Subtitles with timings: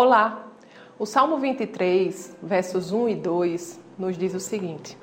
[0.00, 0.46] Olá!
[0.96, 4.96] O Salmo 23, versos 1 e 2, nos diz o seguinte: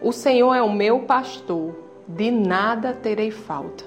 [0.00, 1.74] O Senhor é o meu pastor,
[2.06, 3.84] de nada terei falta.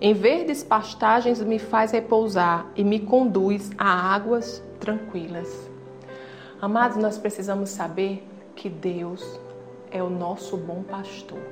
[0.00, 5.70] Em verdes pastagens me faz repousar e me conduz a águas tranquilas.
[6.58, 9.38] Amados, nós precisamos saber que Deus
[9.90, 11.42] é o nosso bom pastor,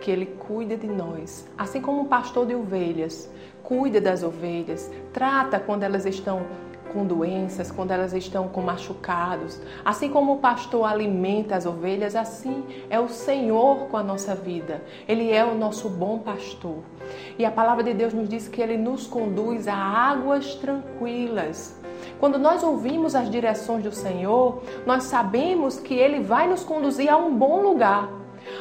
[0.00, 3.30] que Ele cuida de nós, assim como um pastor de ovelhas
[3.66, 6.46] cuida das ovelhas, trata quando elas estão
[6.92, 9.60] com doenças, quando elas estão com machucados.
[9.84, 14.82] Assim como o pastor alimenta as ovelhas, assim é o Senhor com a nossa vida.
[15.08, 16.78] Ele é o nosso bom pastor.
[17.36, 21.76] E a palavra de Deus nos diz que ele nos conduz a águas tranquilas.
[22.20, 27.16] Quando nós ouvimos as direções do Senhor, nós sabemos que ele vai nos conduzir a
[27.16, 28.08] um bom lugar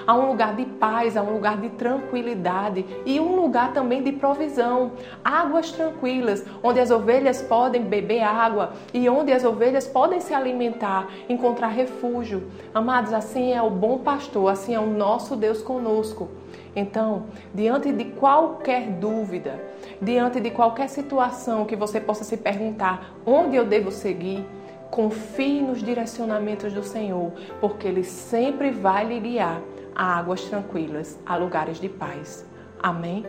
[0.05, 4.11] a um lugar de paz, a um lugar de tranquilidade e um lugar também de
[4.11, 4.93] provisão.
[5.23, 11.09] Águas tranquilas, onde as ovelhas podem beber água e onde as ovelhas podem se alimentar,
[11.29, 12.43] encontrar refúgio.
[12.73, 16.29] Amados, assim é o bom pastor, assim é o nosso Deus conosco.
[16.75, 19.63] Então, diante de qualquer dúvida,
[20.01, 24.45] diante de qualquer situação que você possa se perguntar onde eu devo seguir,
[24.89, 29.61] confie nos direcionamentos do Senhor, porque Ele sempre vai lhe guiar
[29.95, 32.45] a águas tranquilas, a lugares de paz.
[32.81, 33.25] Amém?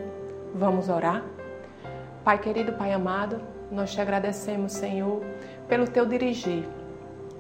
[0.55, 1.25] Vamos orar?
[2.25, 3.41] Pai querido, Pai amado,
[3.71, 5.23] nós te agradecemos, Senhor,
[5.69, 6.65] pelo teu dirigir.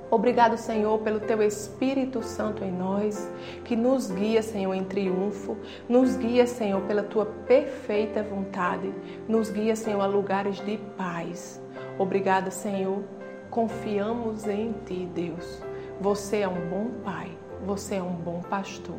[0.08, 3.28] Obrigado, Senhor, pelo teu Espírito Santo em nós,
[3.64, 5.56] que nos guia, Senhor, em triunfo,
[5.88, 8.92] nos guia, Senhor, pela tua perfeita vontade,
[9.26, 11.60] nos guia, Senhor, a lugares de paz.
[11.98, 13.02] Obrigado, Senhor.
[13.50, 15.62] Confiamos em ti, Deus.
[16.00, 17.30] Você é um bom pai,
[17.64, 18.98] você é um bom pastor.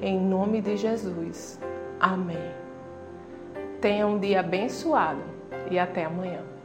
[0.00, 1.60] Em nome de Jesus.
[2.00, 2.52] Amém.
[3.80, 5.22] Tenha um dia abençoado
[5.70, 6.55] e até amanhã.